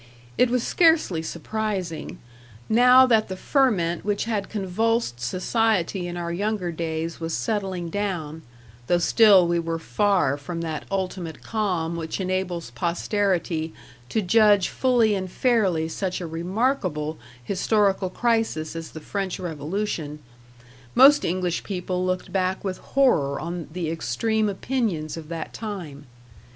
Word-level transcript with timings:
It 0.35 0.49
was 0.49 0.63
scarcely 0.63 1.21
surprising. 1.21 2.17
Now 2.67 3.05
that 3.05 3.27
the 3.27 3.37
ferment 3.37 4.03
which 4.03 4.23
had 4.23 4.49
convulsed 4.49 5.19
society 5.19 6.07
in 6.07 6.17
our 6.17 6.33
younger 6.33 6.71
days 6.71 7.19
was 7.19 7.35
settling 7.37 7.91
down, 7.91 8.41
though 8.87 8.97
still 8.97 9.47
we 9.47 9.59
were 9.59 9.77
far 9.77 10.37
from 10.39 10.61
that 10.61 10.85
ultimate 10.89 11.43
calm 11.43 11.95
which 11.95 12.19
enables 12.19 12.71
posterity 12.71 13.75
to 14.09 14.23
judge 14.23 14.69
fully 14.69 15.13
and 15.13 15.29
fairly 15.31 15.87
such 15.87 16.19
a 16.19 16.25
remarkable 16.25 17.19
historical 17.43 18.09
crisis 18.09 18.75
as 18.75 18.89
the 18.93 19.01
French 19.01 19.39
Revolution, 19.39 20.17
most 20.95 21.23
English 21.23 21.63
people 21.63 22.03
looked 22.03 22.33
back 22.33 22.63
with 22.63 22.79
horror 22.79 23.39
on 23.39 23.67
the 23.71 23.91
extreme 23.91 24.49
opinions 24.49 25.15
of 25.15 25.29
that 25.29 25.53
time. 25.53 26.07